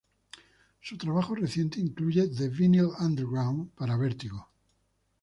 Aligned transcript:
Su 0.81 0.97
trabajo 0.97 1.35
reciente 1.35 1.79
incluye 1.79 2.27
"The 2.27 2.49
Vinyl 2.49 2.89
Underground" 3.01 3.69
para 3.75 3.95
"Vertigo". 3.97 4.49